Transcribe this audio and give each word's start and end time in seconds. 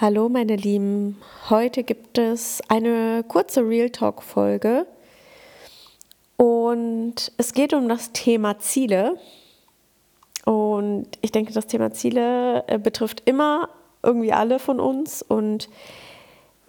Hallo 0.00 0.30
meine 0.30 0.56
Lieben, 0.56 1.18
heute 1.50 1.82
gibt 1.84 2.16
es 2.16 2.62
eine 2.68 3.22
kurze 3.28 3.60
Real 3.68 3.90
Talk 3.90 4.22
Folge. 4.22 4.86
Und 6.38 7.30
es 7.36 7.52
geht 7.52 7.74
um 7.74 7.86
das 7.86 8.10
Thema 8.12 8.58
Ziele. 8.58 9.18
Und 10.46 11.06
ich 11.20 11.32
denke, 11.32 11.52
das 11.52 11.66
Thema 11.66 11.92
Ziele 11.92 12.64
äh, 12.66 12.78
betrifft 12.78 13.24
immer 13.26 13.68
irgendwie 14.02 14.32
alle 14.32 14.58
von 14.58 14.80
uns. 14.80 15.20
Und 15.20 15.68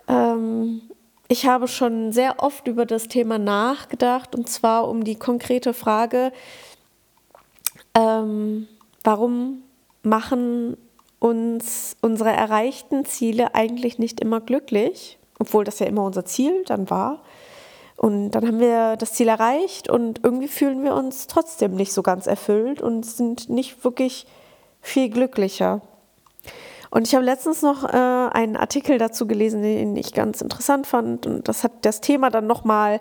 ähm, 0.10 0.82
ich 1.30 1.46
habe 1.46 1.70
schon 1.70 2.12
sehr 2.12 2.44
oft 2.44 2.68
über 2.68 2.86
das 2.86 3.08
Thema 3.08 3.40
nachgedacht. 3.40 4.36
Und 4.36 4.50
zwar 4.50 4.90
um 4.90 5.06
die 5.06 5.16
konkrete 5.16 5.74
Frage, 5.74 6.34
ähm, 7.96 8.68
warum 9.06 9.64
machen 10.04 10.76
uns 11.22 11.96
unsere 12.02 12.32
erreichten 12.32 13.06
Ziele 13.06 13.54
eigentlich 13.54 14.00
nicht 14.00 14.20
immer 14.20 14.42
glücklich, 14.42 15.20
obwohl 15.40 15.64
das 15.64 15.78
ja 15.78 15.86
immer 15.86 16.04
unser 16.04 16.26
Ziel 16.26 16.64
dann 16.66 16.90
war. 16.90 17.22
Und 17.96 18.32
dann 18.32 18.48
haben 18.48 18.60
wir 18.60 18.98
das 18.98 19.14
Ziel 19.14 19.28
erreicht 19.28 19.88
und 19.88 20.22
irgendwie 20.24 20.48
fühlen 20.48 20.84
wir 20.84 20.96
uns 20.96 21.28
trotzdem 21.28 21.76
nicht 21.76 21.94
so 21.94 22.02
ganz 22.02 22.26
erfüllt 22.26 22.82
und 22.82 23.06
sind 23.06 23.50
nicht 23.50 23.84
wirklich 23.84 24.26
viel 24.82 25.10
glücklicher. 25.10 25.82
Und 26.90 27.08
ich 27.08 27.14
habe 27.14 27.24
letztens 27.24 27.62
noch 27.62 27.84
äh, 27.84 27.96
einen 27.96 28.58
Artikel 28.58 28.98
dazu 28.98 29.28
gelesen, 29.28 29.62
den 29.62 29.96
ich 29.96 30.14
ganz 30.14 30.42
interessant 30.42 30.88
fand. 30.88 31.28
Und 31.28 31.48
das 31.48 31.64
hat 31.64 31.72
das 31.84 32.02
Thema 32.02 32.32
dann 32.32 32.48
nochmal 32.48 33.00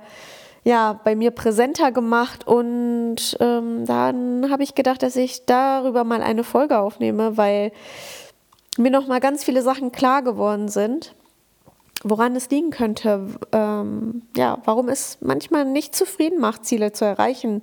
ja, 0.65 1.01
bei 1.05 1.15
mir 1.15 1.31
präsenter 1.31 1.93
gemacht. 1.93 2.47
Und 2.47 3.37
ähm, 3.41 3.85
dann 3.87 4.51
habe 4.51 4.63
ich 4.63 4.75
gedacht, 4.75 5.03
dass 5.03 5.17
ich 5.17 5.47
darüber 5.47 6.05
mal 6.05 6.23
eine 6.23 6.45
Folge 6.45 6.79
aufnehme, 6.79 7.37
weil 7.37 7.73
mir 8.79 8.91
nochmal 8.91 9.21
ganz 9.21 9.45
viele 9.45 9.63
Sachen 9.63 9.93
klar 9.93 10.23
geworden 10.23 10.69
sind 10.69 11.15
woran 12.03 12.35
es 12.35 12.49
liegen 12.51 12.71
könnte, 12.71 13.27
ähm, 13.53 14.23
ja, 14.37 14.59
warum 14.65 14.89
es 14.89 15.19
manchmal 15.21 15.65
nicht 15.65 15.95
zufrieden 15.95 16.41
macht, 16.41 16.65
Ziele 16.65 16.93
zu 16.93 17.05
erreichen 17.05 17.63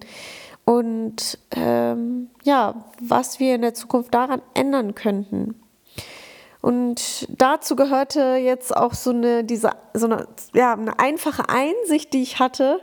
und 0.66 1.40
ähm, 1.52 2.30
ja, 2.44 2.86
was 3.02 3.40
wir 3.40 3.56
in 3.56 3.62
der 3.62 3.73
Zukunft 3.73 4.14
daran 4.14 4.42
ändern 4.53 4.95
könnten. 4.95 5.56
Und 6.68 7.28
dazu 7.30 7.78
gehörte 7.78 8.36
jetzt 8.36 8.76
auch 8.76 8.94
so 8.94 9.12
eine, 9.12 9.46
diese, 9.46 9.72
so 9.94 10.08
eine, 10.08 10.28
ja, 10.54 10.74
eine 10.74 11.00
einfache 11.00 11.48
Einsicht, 11.48 12.12
die 12.12 12.22
ich 12.22 12.40
hatte, 12.40 12.82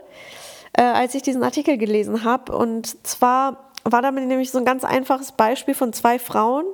äh, 0.73 0.81
als 0.81 1.13
ich 1.13 1.21
diesen 1.21 1.43
Artikel 1.43 1.77
gelesen 1.77 2.23
habe. 2.23 2.57
Und 2.57 3.05
zwar 3.05 3.69
war 3.83 4.01
damit 4.01 4.25
nämlich 4.25 4.49
so 4.49 4.57
ein 4.57 4.65
ganz 4.65 4.83
einfaches 4.83 5.33
Beispiel 5.33 5.75
von 5.75 5.93
zwei 5.93 6.17
Frauen, 6.17 6.65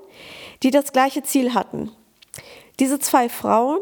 die 0.64 0.72
das 0.72 0.94
gleiche 0.94 1.22
Ziel 1.22 1.53
hatten. 1.53 1.92
Diese 2.80 2.98
zwei 2.98 3.28
Frauen 3.28 3.81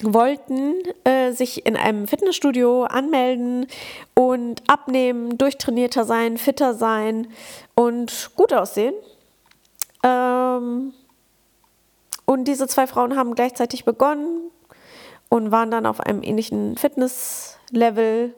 wollten 0.00 0.74
äh, 1.02 1.32
sich 1.32 1.66
in 1.66 1.76
einem 1.76 2.06
Fitnessstudio 2.06 2.84
anmelden 2.84 3.66
und 4.14 4.62
abnehmen, 4.68 5.36
durchtrainierter 5.36 6.04
sein, 6.04 6.38
fitter 6.38 6.74
sein 6.74 7.26
und 7.74 8.30
gut 8.36 8.52
aussehen. 8.52 8.94
Ähm, 10.04 10.92
und 12.26 12.44
diese 12.44 12.66
zwei 12.66 12.86
Frauen 12.86 13.16
haben 13.16 13.34
gleichzeitig 13.34 13.84
begonnen 13.84 14.50
und 15.28 15.50
waren 15.50 15.70
dann 15.70 15.86
auf 15.86 16.00
einem 16.00 16.22
ähnlichen 16.22 16.76
Fitnesslevel, 16.76 18.34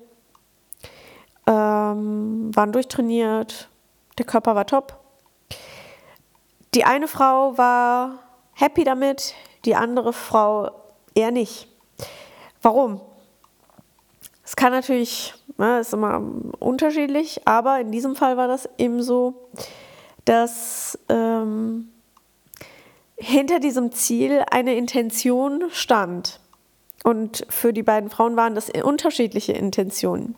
ähm, 1.47 2.51
waren 2.55 2.73
durchtrainiert, 2.73 3.69
der 4.19 4.27
Körper 4.27 4.55
war 4.55 4.67
top. 4.67 4.98
Die 6.75 6.84
eine 6.84 7.09
Frau 7.09 7.56
war 7.56 8.19
happy 8.53 8.84
damit, 8.84 9.34
die 9.65 9.75
andere 9.75 10.12
Frau 10.12 10.71
eher 11.15 11.31
nicht. 11.31 11.69
Warum? 12.62 13.00
Es 14.45 14.56
kann 14.56 14.73
natürlich, 14.73 15.34
ne, 15.59 15.81
ist 15.81 15.93
immer 15.93 16.23
unterschiedlich, 16.59 17.41
aber 17.47 17.81
in 17.81 17.93
diesem 17.93 18.16
Fall 18.16 18.37
war 18.37 18.49
das 18.49 18.69
eben 18.78 19.03
so, 19.03 19.49
dass 20.25 20.99
ähm, 21.09 21.88
hinter 23.16 23.60
diesem 23.60 23.93
Ziel 23.93 24.44
eine 24.50 24.75
Intention 24.75 25.65
stand. 25.71 26.41
Und 27.04 27.47
für 27.49 27.72
die 27.72 27.84
beiden 27.84 28.10
Frauen 28.10 28.37
waren 28.37 28.56
das 28.56 28.69
unterschiedliche 28.82 29.53
Intentionen. 29.53 30.34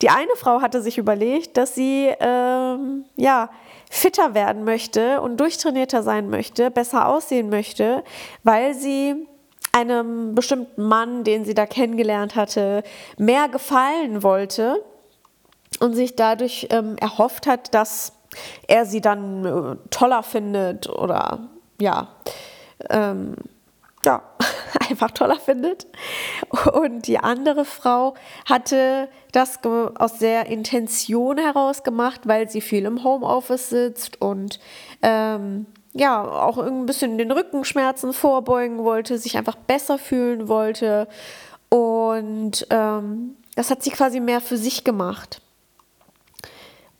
Die 0.00 0.10
eine 0.10 0.36
Frau 0.36 0.60
hatte 0.60 0.80
sich 0.80 0.96
überlegt, 0.96 1.56
dass 1.56 1.74
sie 1.74 2.12
ähm, 2.20 3.04
ja, 3.16 3.50
fitter 3.90 4.34
werden 4.34 4.64
möchte 4.64 5.20
und 5.20 5.38
durchtrainierter 5.38 6.02
sein 6.02 6.30
möchte, 6.30 6.70
besser 6.70 7.08
aussehen 7.08 7.48
möchte, 7.48 8.04
weil 8.44 8.74
sie 8.74 9.26
einem 9.72 10.36
bestimmten 10.36 10.84
Mann, 10.84 11.24
den 11.24 11.44
sie 11.44 11.54
da 11.54 11.66
kennengelernt 11.66 12.36
hatte, 12.36 12.84
mehr 13.18 13.48
gefallen 13.48 14.22
wollte 14.22 14.84
und 15.80 15.94
sich 15.94 16.14
dadurch 16.14 16.68
ähm, 16.70 16.96
erhofft 17.00 17.48
hat, 17.48 17.74
dass 17.74 18.12
er 18.68 18.86
sie 18.86 19.00
dann 19.00 19.44
äh, 19.44 19.88
toller 19.90 20.22
findet 20.22 20.88
oder 20.88 21.50
ja, 21.84 22.08
ähm, 22.88 23.36
ja, 24.04 24.22
einfach 24.90 25.10
toller 25.10 25.38
findet. 25.38 25.86
Und 26.72 27.06
die 27.06 27.18
andere 27.18 27.64
Frau 27.64 28.14
hatte 28.48 29.08
das 29.32 29.60
aus 29.64 30.18
der 30.18 30.46
Intention 30.46 31.38
heraus 31.38 31.82
gemacht, 31.82 32.22
weil 32.24 32.48
sie 32.48 32.62
viel 32.62 32.86
im 32.86 33.04
Homeoffice 33.04 33.68
sitzt 33.68 34.20
und 34.20 34.60
ähm, 35.02 35.66
ja, 35.92 36.24
auch 36.24 36.58
ein 36.58 36.86
bisschen 36.86 37.18
den 37.18 37.30
Rückenschmerzen 37.30 38.12
vorbeugen 38.14 38.78
wollte, 38.78 39.18
sich 39.18 39.36
einfach 39.36 39.54
besser 39.54 39.96
fühlen 39.98 40.48
wollte. 40.48 41.06
Und 41.68 42.66
ähm, 42.70 43.36
das 43.54 43.70
hat 43.70 43.82
sie 43.82 43.90
quasi 43.90 44.18
mehr 44.18 44.40
für 44.40 44.56
sich 44.56 44.82
gemacht. 44.82 45.40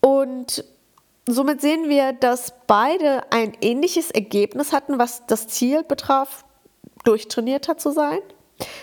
Und 0.01 0.65
somit 1.27 1.61
sehen 1.61 1.89
wir, 1.89 2.13
dass 2.13 2.55
beide 2.67 3.23
ein 3.31 3.53
ähnliches 3.61 4.11
Ergebnis 4.11 4.73
hatten, 4.73 4.99
was 4.99 5.27
das 5.27 5.49
Ziel 5.49 5.83
betraf, 5.83 6.45
durchtrainierter 7.05 7.77
zu 7.77 7.91
sein. 7.91 8.19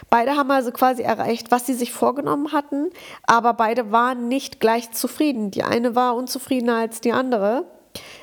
Beide 0.09 0.35
haben 0.35 0.51
also 0.51 0.71
quasi 0.71 1.01
erreicht, 1.01 1.49
was 1.49 1.65
sie 1.65 1.73
sich 1.73 1.93
vorgenommen 1.93 2.51
hatten, 2.51 2.89
aber 3.23 3.53
beide 3.53 3.91
waren 3.91 4.27
nicht 4.27 4.59
gleich 4.59 4.91
zufrieden. 4.91 5.51
Die 5.51 5.63
eine 5.63 5.95
war 5.95 6.15
unzufriedener 6.15 6.75
als 6.75 6.99
die 6.99 7.13
andere, 7.13 7.65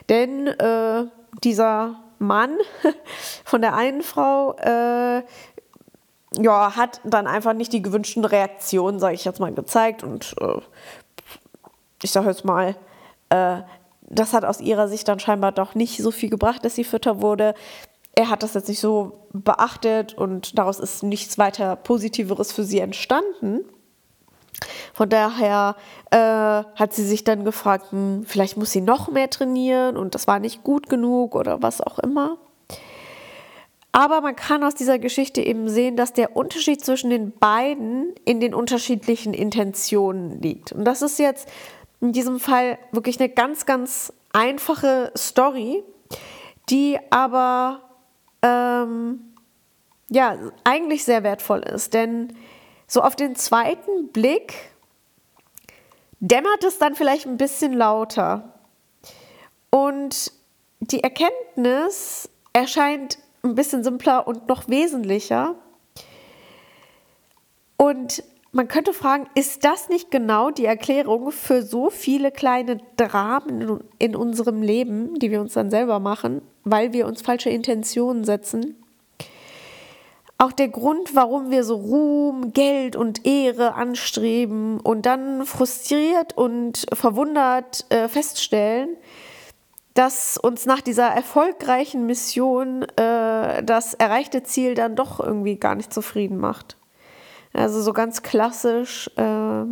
denn 0.08 0.46
äh, 0.46 1.06
dieser 1.42 2.00
Mann 2.18 2.58
von 3.44 3.62
der 3.62 3.74
einen 3.74 4.02
Frau 4.02 4.56
äh, 4.58 5.22
ja, 6.36 6.76
hat 6.76 7.00
dann 7.04 7.26
einfach 7.26 7.54
nicht 7.54 7.72
die 7.72 7.82
gewünschten 7.82 8.24
Reaktionen, 8.24 8.98
sage 8.98 9.14
ich 9.14 9.24
jetzt 9.24 9.40
mal, 9.40 9.52
gezeigt. 9.52 10.02
Und 10.02 10.34
äh, 10.40 10.60
ich 12.02 12.10
sage 12.10 12.28
jetzt 12.28 12.44
mal, 12.44 12.76
äh, 13.30 13.62
das 14.08 14.32
hat 14.32 14.44
aus 14.44 14.60
ihrer 14.60 14.88
Sicht 14.88 15.06
dann 15.08 15.20
scheinbar 15.20 15.52
doch 15.52 15.74
nicht 15.74 16.02
so 16.02 16.10
viel 16.10 16.30
gebracht, 16.30 16.64
dass 16.64 16.74
sie 16.74 16.84
Fütter 16.84 17.20
wurde. 17.20 17.54
Er 18.14 18.30
hat 18.30 18.42
das 18.42 18.54
jetzt 18.54 18.68
nicht 18.68 18.80
so 18.80 19.28
beachtet 19.32 20.14
und 20.14 20.58
daraus 20.58 20.80
ist 20.80 21.02
nichts 21.02 21.38
weiter 21.38 21.76
Positiveres 21.76 22.52
für 22.52 22.64
sie 22.64 22.80
entstanden. 22.80 23.64
Von 24.92 25.08
daher 25.08 25.76
äh, 26.10 26.18
hat 26.18 26.92
sie 26.92 27.04
sich 27.04 27.22
dann 27.22 27.44
gefragt, 27.44 27.92
hm, 27.92 28.24
vielleicht 28.26 28.56
muss 28.56 28.72
sie 28.72 28.80
noch 28.80 29.08
mehr 29.08 29.30
trainieren 29.30 29.96
und 29.96 30.14
das 30.14 30.26
war 30.26 30.40
nicht 30.40 30.64
gut 30.64 30.88
genug 30.88 31.36
oder 31.36 31.62
was 31.62 31.80
auch 31.80 31.98
immer. 32.00 32.38
Aber 33.92 34.20
man 34.20 34.36
kann 34.36 34.62
aus 34.64 34.74
dieser 34.74 34.98
Geschichte 34.98 35.40
eben 35.40 35.68
sehen, 35.68 35.96
dass 35.96 36.12
der 36.12 36.36
Unterschied 36.36 36.84
zwischen 36.84 37.10
den 37.10 37.32
beiden 37.32 38.14
in 38.24 38.38
den 38.40 38.54
unterschiedlichen 38.54 39.34
Intentionen 39.34 40.42
liegt. 40.42 40.72
Und 40.72 40.84
das 40.84 41.02
ist 41.02 41.18
jetzt 41.18 41.48
in 42.00 42.12
diesem 42.12 42.38
Fall 42.38 42.78
wirklich 42.92 43.18
eine 43.18 43.28
ganz, 43.28 43.66
ganz 43.66 44.12
einfache 44.32 45.12
Story, 45.16 45.82
die 46.68 46.98
aber 47.10 47.82
ähm, 48.42 49.34
ja 50.08 50.36
eigentlich 50.64 51.04
sehr 51.04 51.22
wertvoll 51.22 51.60
ist. 51.60 51.94
Denn 51.94 52.36
so 52.86 53.02
auf 53.02 53.16
den 53.16 53.36
zweiten 53.36 54.08
Blick 54.12 54.54
dämmert 56.20 56.64
es 56.64 56.78
dann 56.78 56.94
vielleicht 56.94 57.26
ein 57.26 57.36
bisschen 57.36 57.72
lauter. 57.72 58.54
Und 59.70 60.32
die 60.80 61.02
Erkenntnis 61.02 62.28
erscheint 62.52 63.18
ein 63.42 63.54
bisschen 63.54 63.84
simpler 63.84 64.26
und 64.26 64.48
noch 64.48 64.68
wesentlicher. 64.68 65.54
Und 67.76 68.22
man 68.52 68.68
könnte 68.68 68.92
fragen, 68.92 69.28
ist 69.34 69.64
das 69.64 69.88
nicht 69.88 70.10
genau 70.10 70.50
die 70.50 70.64
Erklärung 70.64 71.32
für 71.32 71.62
so 71.62 71.90
viele 71.90 72.30
kleine 72.30 72.78
Dramen 72.96 73.84
in 73.98 74.16
unserem 74.16 74.62
Leben, 74.62 75.18
die 75.18 75.30
wir 75.30 75.40
uns 75.40 75.54
dann 75.54 75.70
selber 75.70 76.00
machen, 76.00 76.42
weil 76.64 76.92
wir 76.92 77.06
uns 77.06 77.22
falsche 77.22 77.50
Intentionen 77.50 78.24
setzen? 78.24 78.76
auch 80.38 80.52
der 80.52 80.68
Grund, 80.68 81.16
warum 81.16 81.50
wir 81.50 81.64
so 81.64 81.74
Ruhm, 81.74 82.52
Geld 82.52 82.94
und 82.94 83.26
Ehre 83.26 83.74
anstreben 83.74 84.78
und 84.78 85.04
dann 85.04 85.44
frustriert 85.44 86.36
und 86.36 86.86
verwundert 86.92 87.84
äh, 87.88 88.06
feststellen, 88.08 88.96
dass 89.94 90.38
uns 90.38 90.64
nach 90.64 90.80
dieser 90.80 91.08
erfolgreichen 91.08 92.06
Mission 92.06 92.84
äh, 92.94 93.64
das 93.64 93.94
erreichte 93.94 94.44
Ziel 94.44 94.76
dann 94.76 94.94
doch 94.94 95.18
irgendwie 95.18 95.56
gar 95.56 95.74
nicht 95.74 95.92
zufrieden 95.92 96.38
macht. 96.38 96.76
Also 97.52 97.80
so 97.82 97.92
ganz 97.92 98.22
klassisch 98.22 99.10
äh, 99.16 99.64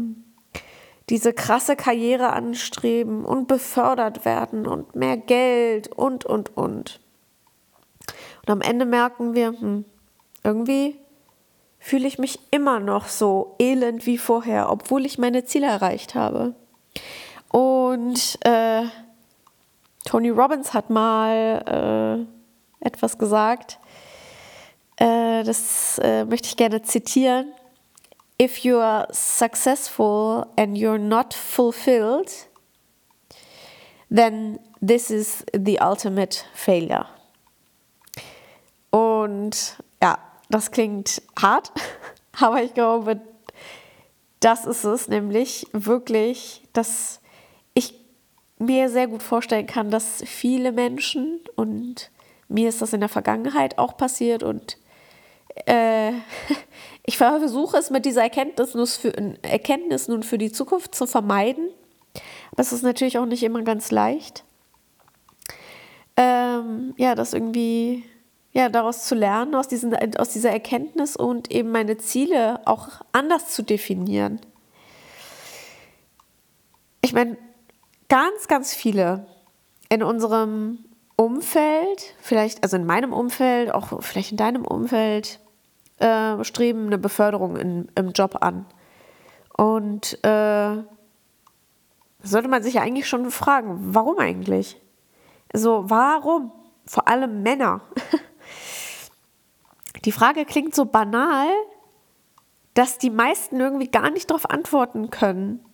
diese 1.09 1.33
krasse 1.33 1.77
Karriere 1.77 2.33
anstreben 2.33 3.25
und 3.25 3.47
befördert 3.47 4.25
werden 4.25 4.67
und 4.67 4.97
mehr 4.97 5.17
Geld 5.17 5.89
und, 5.89 6.25
und, 6.25 6.57
und. 6.57 7.01
Und 8.43 8.51
am 8.51 8.61
Ende 8.61 8.87
merken 8.87 9.35
wir, 9.35 9.49
hm, 9.49 9.85
irgendwie 10.43 10.99
fühle 11.79 12.09
ich 12.09 12.19
mich 12.19 12.41
immer 12.51 12.81
noch 12.81 13.07
so 13.07 13.55
elend 13.61 14.07
wie 14.07 14.19
vorher, 14.19 14.71
obwohl 14.71 15.07
ich 15.07 15.19
meine 15.19 15.45
Ziele 15.45 15.67
erreicht 15.67 16.17
habe. 16.17 16.55
Und 17.49 18.39
äh, 18.45 18.83
Tony 20.05 20.31
Robbins 20.31 20.75
hat 20.75 20.91
mal 20.91 22.27
äh, 22.83 22.85
etwas 22.85 23.19
gesagt, 23.19 23.79
äh, 24.97 25.45
das 25.45 25.99
äh, 26.03 26.25
möchte 26.25 26.49
ich 26.49 26.57
gerne 26.57 26.83
zitieren. 26.83 27.53
If 28.39 28.65
you 28.65 28.79
are 28.79 29.07
successful 29.13 30.53
and 30.57 30.77
you're 30.77 30.99
not 30.99 31.33
fulfilled, 31.33 32.31
then 34.11 34.59
this 34.81 35.11
is 35.11 35.45
the 35.55 35.79
ultimate 35.81 36.45
failure. 36.55 37.07
Und 38.91 39.79
ja, 40.03 40.19
das 40.51 40.71
klingt 40.71 41.23
hart, 41.41 41.73
aber 42.41 42.63
ich 42.63 42.75
glaube, 42.75 43.21
das 44.41 44.67
ist 44.67 44.85
es 44.85 45.09
nämlich 45.09 45.67
wirklich, 45.73 46.63
dass 46.73 47.21
mir 48.59 48.89
sehr 48.89 49.07
gut 49.07 49.23
vorstellen 49.23 49.67
kann, 49.67 49.91
dass 49.91 50.23
viele 50.25 50.73
Menschen, 50.73 51.41
und 51.57 52.11
mir 52.49 52.69
ist 52.69 52.83
das 52.83 52.93
in 52.93 53.01
der 53.01 53.09
Vergangenheit 53.09 53.79
auch 53.79 53.97
passiert, 53.97 54.43
und 54.43 54.79
äh, 55.67 56.13
ich 57.07 57.19
versuche 57.19 57.77
es 57.77 57.91
mit 57.91 58.05
dieser 58.05 58.23
Erkenntnis, 58.23 58.97
für, 58.97 59.17
Erkenntnis 59.43 60.09
nun 60.09 60.25
für 60.25 60.39
die 60.39 60.51
Zukunft 60.51 60.95
zu 60.95 61.07
vermeiden. 61.07 61.71
Aber 62.51 62.61
es 62.61 62.73
ist 62.73 62.83
natürlich 62.83 63.19
auch 63.19 63.27
nicht 63.27 63.45
immer 63.45 63.63
ganz 63.63 63.93
leicht. 63.93 64.45
Ähm, 66.17 66.95
ja, 66.97 67.15
das 67.15 67.33
irgendwie, 67.33 68.05
ja, 68.53 68.69
daraus 68.69 69.05
zu 69.05 69.15
lernen, 69.15 69.55
aus, 69.55 69.69
diesen, 69.69 69.95
aus 70.17 70.31
dieser 70.31 70.51
Erkenntnis 70.51 71.17
und 71.17 71.53
eben 71.53 71.71
meine 71.71 71.97
Ziele 71.99 72.67
auch 72.67 72.89
anders 73.13 73.51
zu 73.51 73.63
definieren. 73.63 74.41
Ich 77.03 77.13
meine, 77.13 77.39
ganz, 78.09 78.49
ganz 78.49 78.75
viele 78.75 79.27
in 79.89 80.03
unserem 80.03 80.85
Umfeld, 81.15 82.15
vielleicht, 82.21 82.65
also 82.65 82.77
in 82.77 82.85
meinem 82.85 83.13
Umfeld, 83.13 83.73
auch 83.73 84.03
vielleicht 84.03 84.33
in 84.33 84.37
deinem 84.37 84.65
Umfeld, 84.65 85.39
äh, 85.99 86.43
streben 86.45 86.87
eine 86.87 86.99
Beförderung 86.99 87.57
in, 87.57 87.89
im 87.95 88.13
Job 88.13 88.39
an. 88.43 88.67
Und 89.57 90.23
äh, 90.25 90.77
sollte 92.23 92.49
man 92.49 92.63
sich 92.63 92.75
ja 92.75 92.83
eigentlich 92.83 93.09
schon 93.09 93.31
fragen, 93.31 93.79
warum 93.95 94.19
eigentlich? 94.19 94.81
Also 95.53 95.89
warum? 95.89 96.53
Vor 96.85 97.09
allem 97.09 97.43
Männer. 97.43 97.81
Die 100.05 100.13
Frage 100.13 100.45
klingt 100.45 100.75
so 100.75 100.85
banal, 100.85 101.49
dass 102.75 102.99
die 102.99 103.11
meisten 103.11 103.59
irgendwie 103.59 103.89
gar 103.89 104.11
nicht 104.11 104.31
darauf 104.31 104.49
antworten 104.51 105.11
können. 105.11 105.65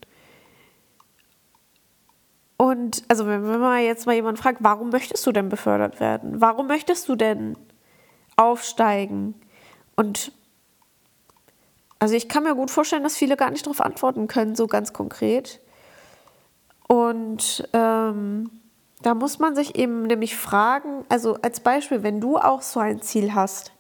Und 2.57 3.03
also 3.09 3.27
wenn 3.27 3.43
man 3.43 3.83
jetzt 3.83 4.07
mal 4.07 4.15
jemanden 4.15 4.41
fragt, 4.41 4.59
warum 4.63 4.91
möchtest 4.91 5.27
du 5.27 5.33
denn 5.33 5.49
befördert 5.49 5.99
werden? 5.99 6.41
Warum 6.41 6.69
möchtest 6.69 7.09
du 7.09 7.17
denn 7.17 7.59
aufsteigen? 8.37 9.35
Und 9.97 10.33
also 11.99 12.15
ich 12.15 12.29
kann 12.29 12.43
mir 12.43 12.55
gut 12.55 12.71
vorstellen, 12.71 13.05
dass 13.05 13.17
viele 13.17 13.37
gar 13.37 13.51
nicht 13.51 13.65
darauf 13.65 13.81
antworten 13.81 14.27
können, 14.27 14.57
so 14.57 14.67
ganz 14.67 14.93
konkret. 14.93 15.61
Und 16.89 17.69
ähm, 17.73 18.51
da 19.03 19.15
muss 19.15 19.39
man 19.39 19.55
sich 19.55 19.77
eben 19.77 20.03
nämlich 20.03 20.37
fragen, 20.37 21.05
also 21.09 21.37
als 21.43 21.61
Beispiel, 21.61 22.03
wenn 22.03 22.21
du 22.21 22.39
auch 22.39 22.63
so 22.63 22.81
ein 22.81 23.03
Ziel 23.03 23.35
hast, 23.35 23.73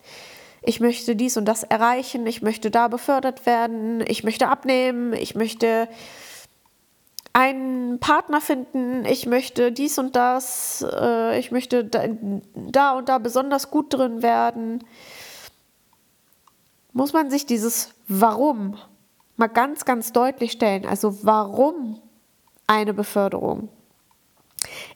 ich 0.62 0.78
möchte 0.78 1.16
dies 1.16 1.36
und 1.36 1.46
das 1.46 1.64
erreichen, 1.64 2.26
ich 2.26 2.42
möchte 2.42 2.70
da 2.70 2.88
befördert 2.88 3.44
werden, 3.46 4.04
ich 4.06 4.22
möchte 4.22 4.48
abnehmen, 4.48 5.12
ich 5.12 5.34
möchte 5.34 5.88
einen 7.32 7.98
Partner 7.98 8.40
finden, 8.40 9.04
ich 9.04 9.26
möchte 9.26 9.72
dies 9.72 9.98
und 9.98 10.14
das, 10.14 10.86
äh, 10.92 11.38
ich 11.38 11.50
möchte 11.50 11.84
da, 11.84 12.04
da 12.54 12.92
und 12.92 13.08
da 13.08 13.18
besonders 13.18 13.70
gut 13.70 13.92
drin 13.92 14.22
werden, 14.22 14.84
muss 16.92 17.12
man 17.12 17.30
sich 17.30 17.46
dieses 17.46 17.94
Warum 18.08 18.76
mal 19.36 19.48
ganz, 19.48 19.84
ganz 19.84 20.12
deutlich 20.12 20.52
stellen. 20.52 20.86
Also 20.86 21.24
warum 21.24 22.00
eine 22.66 22.94
Beförderung? 22.94 23.68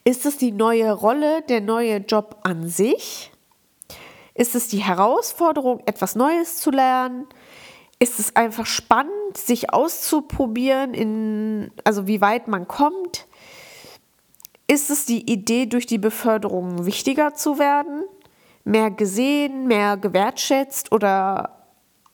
Ist 0.04 0.26
es 0.26 0.36
die 0.36 0.52
neue 0.52 0.92
Rolle, 0.92 1.42
der 1.42 1.60
neue 1.60 1.96
Job 1.96 2.40
an 2.42 2.68
sich? 2.68 3.32
Ist 4.34 4.54
es 4.54 4.68
die 4.68 4.84
Herausforderung, 4.84 5.80
etwas 5.86 6.14
Neues 6.14 6.56
zu 6.56 6.70
lernen? 6.70 7.26
ist 7.98 8.18
es 8.18 8.36
einfach 8.36 8.66
spannend, 8.66 9.36
sich 9.36 9.72
auszuprobieren, 9.72 10.92
in, 10.92 11.70
also 11.84 12.06
wie 12.06 12.20
weit 12.20 12.46
man 12.48 12.68
kommt. 12.68 13.26
Ist 14.66 14.90
es 14.90 15.06
die 15.06 15.30
Idee, 15.30 15.66
durch 15.66 15.86
die 15.86 15.98
Beförderung 15.98 16.84
wichtiger 16.84 17.34
zu 17.34 17.58
werden, 17.58 18.02
mehr 18.64 18.90
gesehen, 18.90 19.66
mehr 19.66 19.96
gewertschätzt 19.96 20.92
oder 20.92 21.55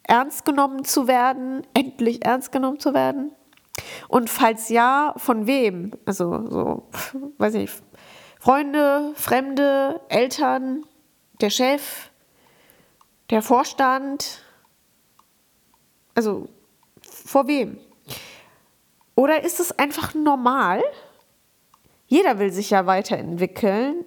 ernst 0.04 0.44
genommen 0.44 0.84
zu 0.84 1.06
werden, 1.06 1.66
endlich 1.74 2.24
ernst 2.24 2.52
genommen 2.52 2.80
zu 2.80 2.94
werden? 2.94 3.32
Und 4.08 4.28
falls 4.28 4.68
ja, 4.68 5.14
von 5.16 5.46
wem? 5.46 5.92
Also 6.04 6.46
so, 6.48 6.88
weiß 7.38 7.54
ich, 7.54 7.70
Freunde, 8.38 9.12
Fremde, 9.14 10.00
Eltern, 10.08 10.84
der 11.40 11.50
Chef, 11.50 12.10
der 13.30 13.42
Vorstand, 13.42 14.42
also 16.14 16.48
vor 17.02 17.46
wem? 17.46 17.78
Oder 19.14 19.44
ist 19.44 19.60
es 19.60 19.78
einfach 19.78 20.14
normal? 20.14 20.82
Jeder 22.06 22.38
will 22.38 22.52
sich 22.52 22.70
ja 22.70 22.86
weiterentwickeln 22.86 24.04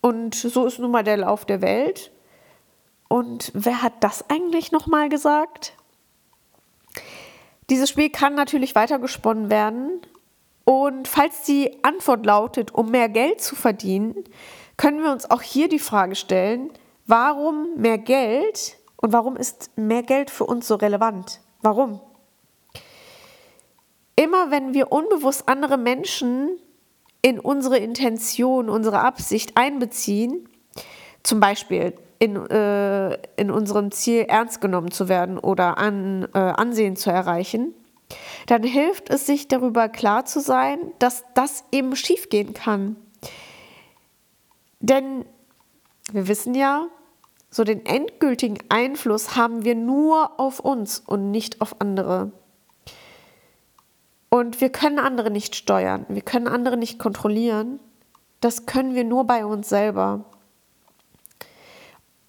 und 0.00 0.34
so 0.34 0.66
ist 0.66 0.78
nun 0.78 0.90
mal 0.90 1.04
der 1.04 1.18
Lauf 1.18 1.44
der 1.44 1.60
Welt. 1.60 2.10
Und 3.14 3.52
wer 3.54 3.80
hat 3.80 3.92
das 4.00 4.28
eigentlich 4.28 4.72
nochmal 4.72 5.08
gesagt? 5.08 5.74
Dieses 7.70 7.88
Spiel 7.88 8.10
kann 8.10 8.34
natürlich 8.34 8.74
weitergesponnen 8.74 9.50
werden. 9.50 10.02
Und 10.64 11.06
falls 11.06 11.42
die 11.42 11.84
Antwort 11.84 12.26
lautet, 12.26 12.74
um 12.74 12.90
mehr 12.90 13.08
Geld 13.08 13.40
zu 13.40 13.54
verdienen, 13.54 14.24
können 14.76 15.00
wir 15.04 15.12
uns 15.12 15.30
auch 15.30 15.42
hier 15.42 15.68
die 15.68 15.78
Frage 15.78 16.16
stellen, 16.16 16.72
warum 17.06 17.76
mehr 17.76 17.98
Geld 17.98 18.78
und 18.96 19.12
warum 19.12 19.36
ist 19.36 19.70
mehr 19.76 20.02
Geld 20.02 20.28
für 20.28 20.46
uns 20.46 20.66
so 20.66 20.74
relevant? 20.74 21.40
Warum? 21.62 22.00
Immer 24.16 24.50
wenn 24.50 24.74
wir 24.74 24.90
unbewusst 24.90 25.48
andere 25.48 25.78
Menschen 25.78 26.58
in 27.22 27.38
unsere 27.38 27.78
Intention, 27.78 28.68
unsere 28.68 28.98
Absicht 29.02 29.56
einbeziehen, 29.56 30.48
zum 31.22 31.38
Beispiel 31.38 31.94
in, 32.18 32.36
äh, 32.50 33.18
in 33.36 33.50
unserem 33.50 33.90
Ziel 33.90 34.26
ernst 34.28 34.60
genommen 34.60 34.90
zu 34.90 35.08
werden 35.08 35.38
oder 35.38 35.78
an, 35.78 36.28
äh, 36.34 36.38
Ansehen 36.38 36.96
zu 36.96 37.10
erreichen, 37.10 37.74
dann 38.46 38.62
hilft 38.62 39.10
es 39.10 39.26
sich 39.26 39.48
darüber 39.48 39.88
klar 39.88 40.24
zu 40.24 40.40
sein, 40.40 40.78
dass 40.98 41.24
das 41.34 41.64
eben 41.72 41.96
schiefgehen 41.96 42.54
kann. 42.54 42.96
Denn 44.80 45.24
wir 46.12 46.28
wissen 46.28 46.54
ja, 46.54 46.86
so 47.50 47.64
den 47.64 47.86
endgültigen 47.86 48.58
Einfluss 48.68 49.36
haben 49.36 49.64
wir 49.64 49.74
nur 49.74 50.38
auf 50.38 50.60
uns 50.60 50.98
und 50.98 51.30
nicht 51.30 51.60
auf 51.60 51.80
andere. 51.80 52.32
Und 54.28 54.60
wir 54.60 54.70
können 54.70 54.98
andere 54.98 55.30
nicht 55.30 55.54
steuern, 55.54 56.04
wir 56.08 56.22
können 56.22 56.48
andere 56.48 56.76
nicht 56.76 56.98
kontrollieren. 56.98 57.78
Das 58.40 58.66
können 58.66 58.94
wir 58.94 59.04
nur 59.04 59.24
bei 59.24 59.46
uns 59.46 59.68
selber. 59.68 60.24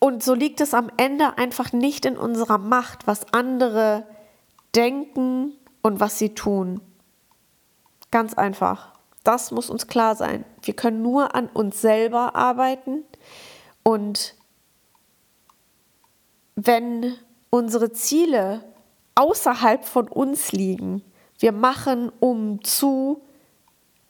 Und 0.06 0.22
so 0.22 0.36
liegt 0.36 0.62
es 0.62 0.76
am 0.76 0.92
Ende 0.98 1.40
einfach 1.40 1.74
nicht 1.74 2.06
in 2.06 2.16
unserer 2.16 2.60
Macht, 2.60 3.08
was 3.08 3.34
andere 3.34 4.06
denken 4.76 5.54
und 5.82 6.00
was 6.00 6.20
sie 6.20 6.36
tun. 6.36 6.80
Ganz 8.12 8.36
einfach. 8.36 8.94
Das 9.24 9.50
muss 9.50 9.72
uns 9.72 9.88
klar 9.88 10.16
sein. 10.16 10.46
Wir 10.62 10.76
können 10.76 11.02
nur 11.02 11.34
an 11.34 11.48
uns 11.48 11.82
selber 11.82 12.36
arbeiten 12.36 13.04
und 13.82 14.36
wenn 16.56 17.16
unsere 17.50 17.92
Ziele 17.92 18.64
außerhalb 19.16 19.84
von 19.86 20.08
uns 20.08 20.52
liegen, 20.52 21.02
wir 21.40 21.52
machen 21.52 22.12
um 22.20 22.64
zu 22.64 23.24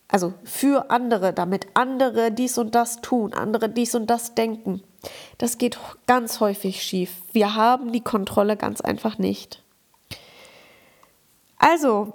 also 0.08 0.34
für 0.44 0.92
andere, 0.92 1.34
damit 1.34 1.68
andere 1.74 2.32
dies 2.32 2.58
und 2.58 2.76
das 2.76 3.02
tun, 3.02 3.34
andere 3.34 3.70
dies 3.70 3.96
und 3.96 4.10
das 4.10 4.36
denken. 4.36 4.84
Das 5.38 5.58
geht 5.58 5.78
ganz 6.08 6.40
häufig 6.40 6.82
schief. 6.82 7.12
Wir 7.32 7.56
haben 7.56 7.92
die 7.92 8.02
Kontrolle 8.02 8.58
ganz 8.58 8.82
einfach 8.82 9.18
nicht. 9.18 9.62
Also, 11.58 12.14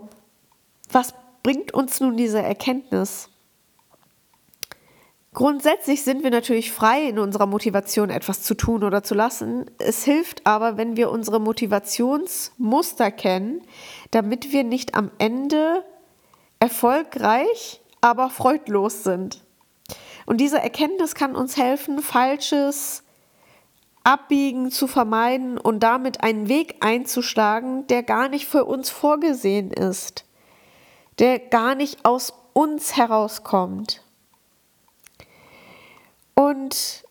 was 0.90 1.14
bringt 1.42 1.72
uns 1.72 2.00
nun 2.00 2.16
diese 2.16 2.40
Erkenntnis? 2.42 3.28
Grundsätzlich 5.32 6.02
sind 6.02 6.24
wir 6.24 6.30
natürlich 6.30 6.72
frei 6.72 7.04
in 7.08 7.20
unserer 7.20 7.46
Motivation, 7.46 8.10
etwas 8.10 8.42
zu 8.42 8.54
tun 8.54 8.82
oder 8.82 9.04
zu 9.04 9.14
lassen. 9.14 9.70
Es 9.78 10.02
hilft 10.02 10.44
aber, 10.44 10.76
wenn 10.76 10.96
wir 10.96 11.10
unsere 11.10 11.40
Motivationsmuster 11.40 13.12
kennen, 13.12 13.62
damit 14.10 14.50
wir 14.52 14.64
nicht 14.64 14.96
am 14.96 15.12
Ende 15.18 15.84
erfolgreich, 16.58 17.80
aber 18.00 18.28
freudlos 18.28 19.04
sind. 19.04 19.44
Und 20.30 20.36
diese 20.36 20.60
Erkenntnis 20.60 21.16
kann 21.16 21.34
uns 21.34 21.56
helfen, 21.56 21.98
falsches 21.98 23.02
Abbiegen 24.04 24.70
zu 24.70 24.86
vermeiden 24.86 25.58
und 25.58 25.80
damit 25.80 26.22
einen 26.22 26.48
Weg 26.48 26.76
einzuschlagen, 26.78 27.88
der 27.88 28.04
gar 28.04 28.28
nicht 28.28 28.46
für 28.46 28.64
uns 28.64 28.90
vorgesehen 28.90 29.72
ist, 29.72 30.24
der 31.18 31.40
gar 31.40 31.74
nicht 31.74 32.04
aus 32.04 32.32
uns 32.52 32.96
herauskommt. 32.96 34.04
Und 36.36 37.02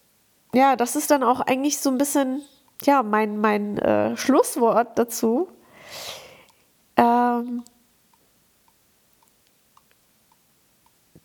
ja, 0.53 0.77
das 0.77 0.95
ist 0.95 1.11
dann 1.11 1.23
auch 1.23 1.41
eigentlich 1.41 1.77
so 1.79 1.89
ein 1.89 1.97
bisschen 1.97 2.41
ja, 2.83 3.03
mein, 3.03 3.41
mein 3.41 3.79
äh, 3.79 4.15
Schlusswort 4.15 4.97
dazu. 4.97 5.49
Ähm, 6.95 7.65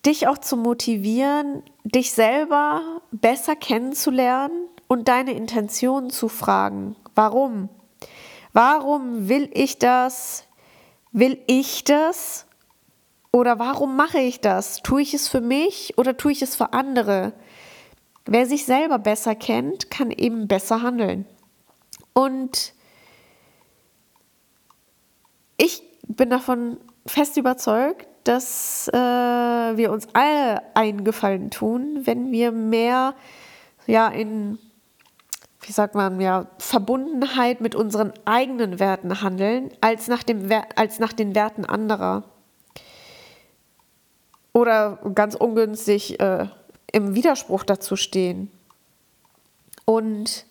dich 0.07 0.29
auch 0.29 0.39
zu 0.39 0.57
motivieren, 0.57 1.63
dich 1.85 2.13
selber 2.13 3.03
besser 3.11 3.57
kennenzulernen 3.57 4.69
und 4.89 5.09
deine 5.09 5.33
Intentionen 5.33 6.11
zu 6.11 6.29
fragen. 6.29 6.97
Warum? 7.15 7.69
Warum 8.53 9.29
will 9.29 9.51
ich 9.53 9.79
das? 9.79 10.45
Will 11.13 11.39
ich 11.47 11.85
das? 11.85 12.47
Oder 13.33 13.59
warum 13.59 13.97
mache 13.97 14.21
ich 14.21 14.41
das? 14.41 14.83
Tue 14.83 15.03
ich 15.03 15.15
es 15.15 15.29
für 15.29 15.41
mich 15.41 15.99
oder 15.99 16.17
tue 16.17 16.33
ich 16.33 16.43
es 16.43 16.55
für 16.55 16.73
andere? 16.73 17.33
Wer 18.27 18.47
sich 18.47 18.65
selber 18.65 18.99
besser 18.99 19.35
kennt, 19.35 19.91
kann 19.91 20.11
eben 20.11 20.47
besser 20.47 20.83
handeln. 20.83 21.27
Und 22.13 22.75
ich 25.57 25.83
bin 26.07 26.31
davon 26.31 26.79
fest 27.07 27.37
überzeugt, 27.37 28.07
dass 28.25 28.89
äh, 28.89 28.97
wir 28.97 29.93
uns 29.93 30.09
alle 30.15 30.63
einen 30.75 31.05
Gefallen 31.05 31.51
tun, 31.51 32.01
wenn 32.05 32.33
wir 32.33 32.53
mehr 32.53 33.15
ja, 33.87 34.09
in, 34.09 34.59
wie 35.61 35.73
sagt 35.73 35.95
man, 35.95 36.21
ja, 36.21 36.47
Verbundenheit 36.59 37.61
mit 37.61 37.75
unseren 37.75 38.13
eigenen 38.25 38.79
Werten 38.81 39.21
handeln, 39.21 39.71
als 39.81 40.09
nach, 40.09 40.23
dem, 40.23 40.49
als 40.77 40.99
nach 40.99 41.13
den 41.13 41.35
Werten 41.35 41.65
anderer. 41.65 42.25
Oder 44.53 44.99
ganz 45.15 45.35
ungünstig, 45.35 46.21
äh, 46.21 46.47
im 46.93 47.15
Widerspruch 47.15 47.65
dazu 47.65 47.97
stehen. 47.97 48.51
Und 49.85 50.47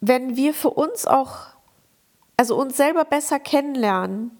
wenn 0.00 0.36
wir 0.36 0.54
für 0.54 0.70
uns 0.70 1.06
auch, 1.06 1.38
also 2.36 2.56
uns 2.56 2.76
selber 2.76 3.04
besser 3.04 3.40
kennenlernen, 3.40 4.30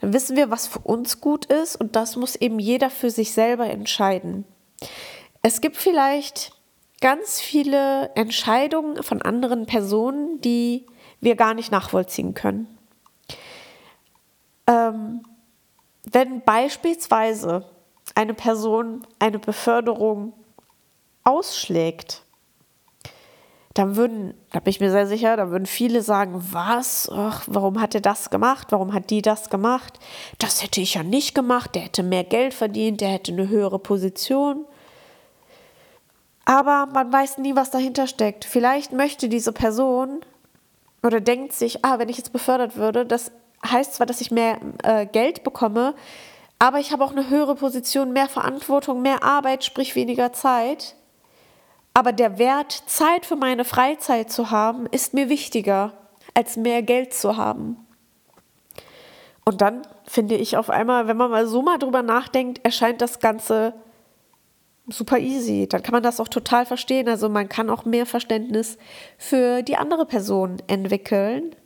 dann 0.00 0.12
wissen 0.12 0.36
wir, 0.36 0.50
was 0.50 0.66
für 0.66 0.80
uns 0.80 1.20
gut 1.20 1.46
ist 1.46 1.76
und 1.76 1.96
das 1.96 2.16
muss 2.16 2.36
eben 2.36 2.58
jeder 2.58 2.90
für 2.90 3.10
sich 3.10 3.32
selber 3.32 3.68
entscheiden. 3.68 4.44
Es 5.42 5.60
gibt 5.60 5.76
vielleicht 5.76 6.52
ganz 7.00 7.40
viele 7.40 8.10
Entscheidungen 8.14 9.02
von 9.02 9.22
anderen 9.22 9.66
Personen, 9.66 10.40
die 10.40 10.86
wir 11.20 11.36
gar 11.36 11.54
nicht 11.54 11.72
nachvollziehen 11.72 12.34
können. 12.34 12.78
Ähm, 14.66 15.22
wenn 16.04 16.42
beispielsweise 16.42 17.64
eine 18.14 18.34
Person 18.34 19.06
eine 19.18 19.38
Beförderung 19.38 20.32
ausschlägt, 21.24 22.22
dann 23.78 23.94
würden, 23.94 24.34
da 24.50 24.58
bin 24.58 24.72
ich 24.72 24.80
mir 24.80 24.90
sehr 24.90 25.06
sicher, 25.06 25.36
da 25.36 25.50
würden 25.50 25.66
viele 25.66 26.02
sagen, 26.02 26.44
was, 26.50 27.08
Ach, 27.14 27.44
warum 27.46 27.80
hat 27.80 27.94
er 27.94 28.00
das 28.00 28.28
gemacht, 28.28 28.68
warum 28.70 28.92
hat 28.92 29.10
die 29.10 29.22
das 29.22 29.50
gemacht, 29.50 30.00
das 30.38 30.64
hätte 30.64 30.80
ich 30.80 30.94
ja 30.94 31.04
nicht 31.04 31.32
gemacht, 31.32 31.76
der 31.76 31.82
hätte 31.82 32.02
mehr 32.02 32.24
Geld 32.24 32.54
verdient, 32.54 33.00
der 33.00 33.10
hätte 33.10 33.30
eine 33.30 33.48
höhere 33.48 33.78
Position. 33.78 34.64
Aber 36.44 36.88
man 36.92 37.12
weiß 37.12 37.38
nie, 37.38 37.54
was 37.54 37.70
dahinter 37.70 38.08
steckt. 38.08 38.44
Vielleicht 38.44 38.92
möchte 38.92 39.28
diese 39.28 39.52
Person 39.52 40.22
oder 41.04 41.20
denkt 41.20 41.52
sich, 41.52 41.84
ah, 41.84 42.00
wenn 42.00 42.08
ich 42.08 42.16
jetzt 42.16 42.32
befördert 42.32 42.76
würde, 42.76 43.06
das 43.06 43.30
heißt 43.64 43.94
zwar, 43.94 44.06
dass 44.06 44.20
ich 44.20 44.32
mehr 44.32 44.58
äh, 44.82 45.06
Geld 45.06 45.44
bekomme, 45.44 45.94
aber 46.58 46.80
ich 46.80 46.90
habe 46.90 47.04
auch 47.04 47.12
eine 47.12 47.30
höhere 47.30 47.54
Position, 47.54 48.12
mehr 48.12 48.28
Verantwortung, 48.28 49.02
mehr 49.02 49.22
Arbeit, 49.22 49.62
sprich 49.62 49.94
weniger 49.94 50.32
Zeit. 50.32 50.96
Aber 51.98 52.12
der 52.12 52.38
Wert, 52.38 52.84
Zeit 52.86 53.26
für 53.26 53.34
meine 53.34 53.64
Freizeit 53.64 54.30
zu 54.30 54.52
haben, 54.52 54.86
ist 54.86 55.14
mir 55.14 55.28
wichtiger, 55.28 55.94
als 56.32 56.56
mehr 56.56 56.80
Geld 56.80 57.12
zu 57.12 57.36
haben. 57.36 57.76
Und 59.44 59.62
dann 59.62 59.82
finde 60.06 60.36
ich 60.36 60.56
auf 60.56 60.70
einmal, 60.70 61.08
wenn 61.08 61.16
man 61.16 61.28
mal 61.28 61.48
so 61.48 61.60
mal 61.60 61.76
drüber 61.76 62.02
nachdenkt, 62.02 62.64
erscheint 62.64 63.00
das 63.00 63.18
Ganze 63.18 63.74
super 64.86 65.18
easy. 65.18 65.66
Dann 65.68 65.82
kann 65.82 65.90
man 65.92 66.04
das 66.04 66.20
auch 66.20 66.28
total 66.28 66.66
verstehen. 66.66 67.08
Also 67.08 67.28
man 67.28 67.48
kann 67.48 67.68
auch 67.68 67.84
mehr 67.84 68.06
Verständnis 68.06 68.78
für 69.16 69.62
die 69.62 69.76
andere 69.76 70.06
Person 70.06 70.62
entwickeln 70.68 71.56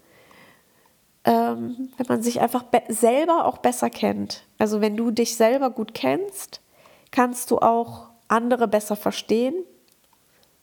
ähm, 1.24 1.90
wenn 1.98 2.06
man 2.08 2.22
sich 2.22 2.40
einfach 2.40 2.64
selber 2.88 3.44
auch 3.44 3.58
besser 3.58 3.90
kennt. 3.90 4.44
Also 4.58 4.80
wenn 4.80 4.96
du 4.96 5.10
dich 5.10 5.36
selber 5.36 5.68
gut 5.68 5.92
kennst, 5.92 6.62
kannst 7.10 7.50
du 7.50 7.58
auch 7.58 8.08
andere 8.28 8.66
besser 8.66 8.96
verstehen 8.96 9.54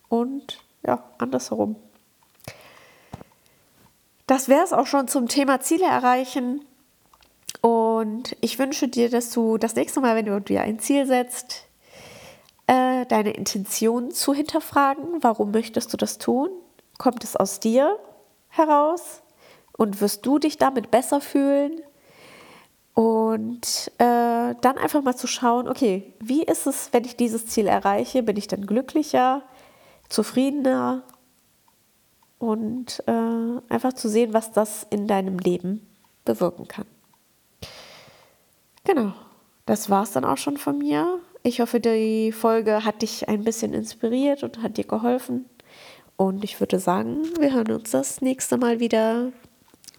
und 0.10 0.60
ja, 0.86 1.04
andersherum. 1.18 1.76
Das 4.28 4.48
wäre 4.50 4.64
es 4.64 4.74
auch 4.74 4.86
schon 4.86 5.08
zum 5.08 5.28
Thema 5.28 5.60
Ziele 5.62 5.86
erreichen. 5.86 6.66
Und 7.62 8.36
ich 8.42 8.60
wünsche 8.60 8.88
dir, 8.88 9.10
dass 9.10 9.32
du 9.32 9.58
das 9.58 9.76
nächste 9.76 10.02
Mal, 10.02 10.16
wenn 10.16 10.26
du 10.26 10.40
dir 10.40 10.62
ein 10.62 10.80
Ziel 10.80 11.06
setzt, 11.06 11.66
äh, 12.68 13.06
deine 13.08 13.32
Intention 13.32 14.12
zu 14.12 14.34
hinterfragen. 14.34 15.22
Warum 15.22 15.52
möchtest 15.52 15.92
du 15.92 15.98
das 15.98 16.20
tun? 16.20 16.50
Kommt 16.98 17.24
es 17.24 17.36
aus 17.36 17.60
dir 17.60 17.98
heraus? 18.50 19.24
und 19.80 20.02
wirst 20.02 20.26
du 20.26 20.40
dich 20.40 20.58
damit 20.58 20.92
besser 20.92 21.22
fühlen. 21.22 21.82
Und 22.94 23.90
äh, 23.98 24.54
dann 24.60 24.78
einfach 24.78 25.02
mal 25.02 25.16
zu 25.16 25.26
schauen, 25.26 25.70
okay, 25.70 26.14
wie 26.20 26.44
ist 26.44 26.68
es, 26.68 26.90
wenn 26.92 27.06
ich 27.06 27.16
dieses 27.16 27.48
Ziel 27.48 27.66
erreiche? 27.66 28.22
Bin 28.22 28.36
ich 28.36 28.50
dann 28.50 28.66
glücklicher, 28.66 29.42
zufriedener? 30.10 31.04
Und 32.38 33.04
äh, 33.06 33.62
einfach 33.70 33.94
zu 33.94 34.08
sehen, 34.08 34.34
was 34.34 34.52
das 34.52 34.88
in 34.90 35.08
deinem 35.08 35.40
Leben 35.40 35.86
bewirken 36.24 36.68
kann. 36.68 36.86
Genau, 38.86 39.14
das 39.66 39.90
war 39.90 40.04
es 40.04 40.12
dann 40.12 40.24
auch 40.24 40.38
schon 40.38 40.58
von 40.58 40.78
mir. 40.78 41.20
Ich 41.44 41.60
hoffe, 41.62 41.80
die 41.80 42.32
Folge 42.32 42.86
hat 42.86 43.02
dich 43.02 43.28
ein 43.28 43.44
bisschen 43.44 43.74
inspiriert 43.74 44.44
und 44.44 44.62
hat 44.62 44.78
dir 44.78 44.86
geholfen. 44.86 45.46
Und 46.18 46.44
ich 46.44 46.60
würde 46.60 46.80
sagen, 46.80 47.24
wir 47.40 47.54
hören 47.54 47.72
uns 47.72 47.92
das 47.92 48.22
nächste 48.22 48.58
Mal 48.58 48.80
wieder. 48.80 49.32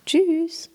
Tschüss. 0.06 0.70